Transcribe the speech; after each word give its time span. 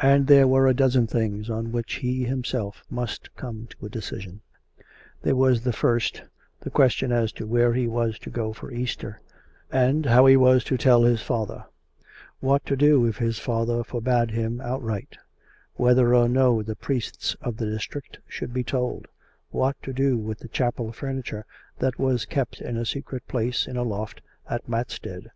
And 0.00 0.28
there 0.28 0.48
were 0.48 0.66
a 0.66 0.72
dozen 0.72 1.06
things 1.06 1.50
on 1.50 1.72
which 1.72 1.96
he 1.96 2.24
himself 2.24 2.82
must 2.88 3.28
come 3.36 3.66
to 3.68 3.84
a 3.84 3.88
decision. 3.90 4.40
There 5.20 5.36
was 5.36 5.60
the 5.60 5.74
first, 5.74 6.22
the 6.60 6.70
question 6.70 7.12
as 7.12 7.32
to 7.32 7.46
where 7.46 7.74
he 7.74 7.86
was 7.86 8.18
to 8.20 8.30
go 8.30 8.54
for 8.54 8.72
Easrter, 8.72 9.16
and 9.70 10.06
how 10.06 10.24
he 10.24 10.38
was 10.38 10.64
to 10.64 10.78
tell 10.78 11.02
his 11.02 11.20
father; 11.20 11.66
what 12.40 12.64
to 12.64 12.76
do 12.76 13.04
if 13.04 13.18
his 13.18 13.38
father 13.38 13.84
forbade 13.84 14.30
him 14.30 14.62
outright; 14.62 15.18
whether 15.74 16.14
or 16.14 16.30
no 16.30 16.62
the 16.62 16.74
priests 16.74 17.36
of 17.42 17.58
the 17.58 17.66
district 17.66 18.20
should 18.26 18.54
be 18.54 18.64
told; 18.64 19.06
what 19.50 19.76
to 19.82 19.92
do 19.92 20.16
with 20.16 20.38
the 20.38 20.48
chapel 20.48 20.92
furniture 20.92 21.44
that 21.78 21.98
was 21.98 22.24
kept 22.24 22.62
in 22.62 22.78
a 22.78 22.86
secret 22.86 23.28
place 23.28 23.66
in 23.66 23.76
a 23.76 23.82
loft 23.82 24.22
at 24.48 24.66
Mat 24.66 24.90
stead. 24.90 25.30